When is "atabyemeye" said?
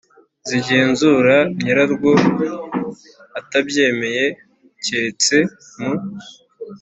3.39-4.25